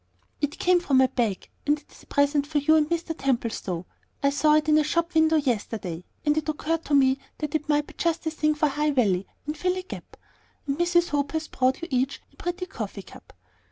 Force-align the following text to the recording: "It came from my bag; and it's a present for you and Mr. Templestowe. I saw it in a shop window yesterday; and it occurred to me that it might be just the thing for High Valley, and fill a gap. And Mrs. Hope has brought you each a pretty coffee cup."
"It 0.41 0.57
came 0.57 0.79
from 0.79 0.97
my 0.97 1.05
bag; 1.05 1.47
and 1.67 1.77
it's 1.79 2.01
a 2.01 2.07
present 2.07 2.47
for 2.47 2.57
you 2.57 2.75
and 2.75 2.89
Mr. 2.89 3.13
Templestowe. 3.15 3.85
I 4.23 4.31
saw 4.31 4.55
it 4.55 4.67
in 4.67 4.79
a 4.79 4.83
shop 4.83 5.13
window 5.13 5.35
yesterday; 5.35 6.05
and 6.25 6.35
it 6.35 6.49
occurred 6.49 6.83
to 6.85 6.95
me 6.95 7.19
that 7.37 7.53
it 7.53 7.69
might 7.69 7.85
be 7.85 7.93
just 7.95 8.23
the 8.23 8.31
thing 8.31 8.55
for 8.55 8.67
High 8.67 8.89
Valley, 8.89 9.27
and 9.45 9.55
fill 9.55 9.77
a 9.77 9.83
gap. 9.83 10.17
And 10.65 10.79
Mrs. 10.79 11.09
Hope 11.09 11.33
has 11.33 11.47
brought 11.49 11.83
you 11.83 11.87
each 11.91 12.19
a 12.33 12.35
pretty 12.37 12.65
coffee 12.65 13.03
cup." 13.03 13.31